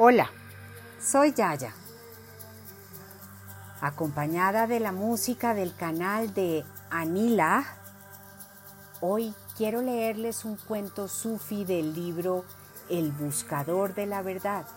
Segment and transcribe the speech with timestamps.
[0.00, 0.30] Hola,
[1.00, 1.74] soy Yaya.
[3.80, 7.66] Acompañada de la música del canal de Anila,
[9.00, 12.44] hoy quiero leerles un cuento sufi del libro
[12.88, 14.68] El Buscador de la Verdad,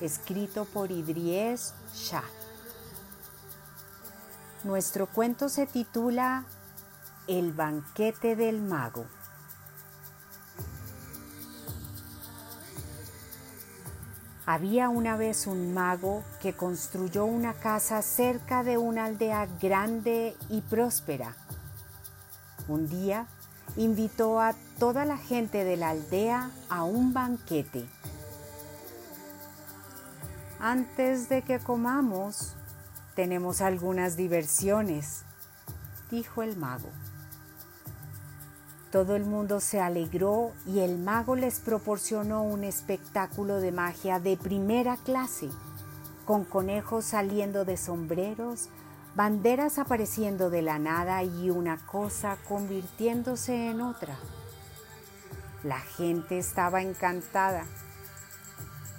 [0.00, 2.24] escrito por Idries Shah.
[4.64, 6.46] Nuestro cuento se titula
[7.26, 9.04] El banquete del mago.
[14.44, 20.62] Había una vez un mago que construyó una casa cerca de una aldea grande y
[20.62, 21.36] próspera.
[22.66, 23.26] Un día
[23.76, 27.86] invitó a toda la gente de la aldea a un banquete.
[30.58, 32.54] Antes de que comamos,
[33.14, 35.22] tenemos algunas diversiones,
[36.10, 36.88] dijo el mago.
[38.92, 44.36] Todo el mundo se alegró y el mago les proporcionó un espectáculo de magia de
[44.36, 45.48] primera clase,
[46.26, 48.68] con conejos saliendo de sombreros,
[49.14, 54.18] banderas apareciendo de la nada y una cosa convirtiéndose en otra.
[55.64, 57.64] La gente estaba encantada.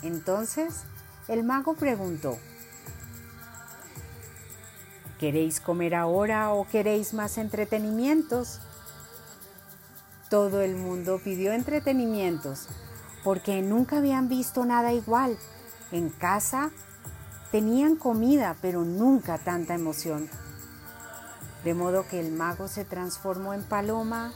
[0.01, 0.85] Entonces
[1.27, 2.39] el mago preguntó,
[5.19, 8.59] ¿queréis comer ahora o queréis más entretenimientos?
[10.33, 12.67] Todo el mundo pidió entretenimientos
[13.23, 15.37] porque nunca habían visto nada igual.
[15.91, 16.71] En casa
[17.51, 20.27] tenían comida, pero nunca tanta emoción.
[21.63, 24.33] De modo que el mago se transformó en paloma,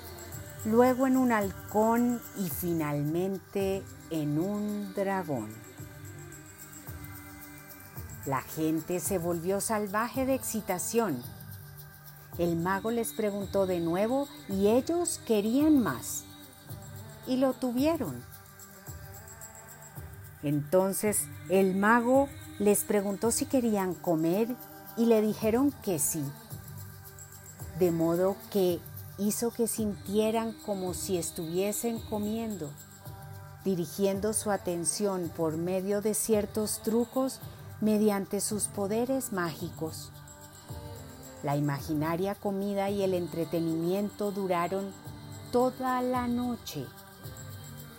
[0.66, 3.82] luego en un halcón y finalmente
[4.12, 5.50] en un dragón.
[8.28, 11.24] La gente se volvió salvaje de excitación
[12.38, 16.24] el mago les preguntó de nuevo y ellos querían más.
[17.26, 18.24] Y lo tuvieron.
[20.44, 22.30] Entonces el mago
[22.60, 24.56] les preguntó si querían comer
[24.96, 26.24] y le dijeron que sí.
[27.80, 28.80] De modo que
[29.18, 32.70] hizo que sintieran como si estuviesen comiendo,
[33.64, 37.40] dirigiendo su atención por medio de ciertos trucos
[37.82, 40.12] mediante sus poderes mágicos.
[41.44, 44.92] La imaginaria comida y el entretenimiento duraron
[45.52, 46.86] toda la noche.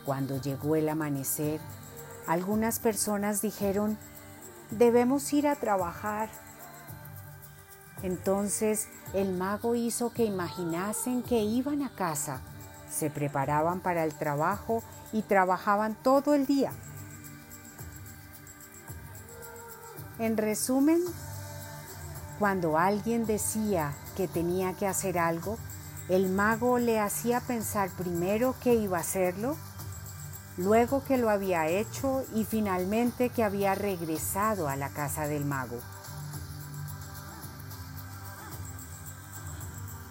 [0.05, 1.61] Cuando llegó el amanecer,
[2.27, 3.97] algunas personas dijeron,
[4.71, 6.29] debemos ir a trabajar.
[8.03, 12.41] Entonces el mago hizo que imaginasen que iban a casa,
[12.91, 14.83] se preparaban para el trabajo
[15.13, 16.73] y trabajaban todo el día.
[20.19, 21.01] En resumen,
[22.39, 25.59] cuando alguien decía que tenía que hacer algo,
[26.09, 29.57] el mago le hacía pensar primero que iba a hacerlo,
[30.57, 35.79] luego que lo había hecho y finalmente que había regresado a la casa del mago.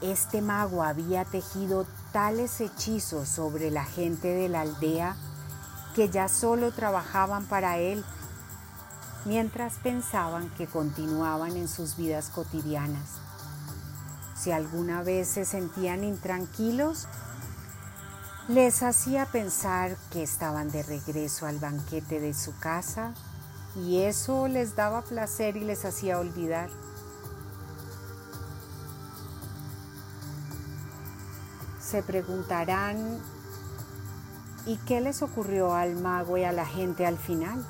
[0.02, 5.16] Este mago había tejido tales hechizos sobre la gente de la aldea
[5.96, 8.06] que ya solo trabajaban para él
[9.26, 13.20] mientras pensaban que continuaban en sus vidas cotidianas.
[14.36, 17.08] Si alguna vez se sentían intranquilos,
[18.48, 23.14] les hacía pensar que estaban de regreso al banquete de su casa
[23.76, 26.70] y eso les daba placer y les hacía olvidar.
[31.82, 33.20] Se preguntarán,
[34.66, 37.66] ¿y qué les ocurrió al mago y a la gente al final?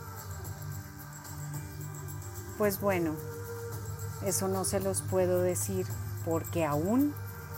[2.57, 3.13] Pues bueno,
[4.25, 5.85] eso no se los puedo decir
[6.25, 7.13] porque aún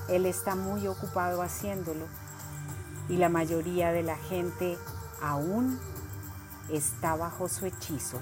[0.10, 2.06] él está muy ocupado haciéndolo
[3.08, 4.78] y la mayoría de la gente
[5.22, 5.80] aún
[6.70, 8.20] está bajo su hechizo.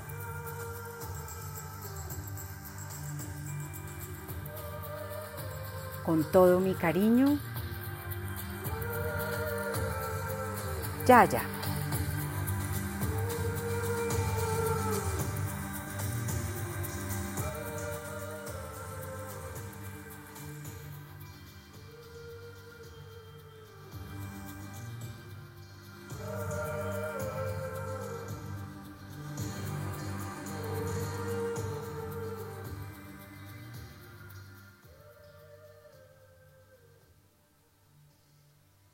[6.06, 7.40] Con todo mi cariño,
[11.06, 11.57] Yaya.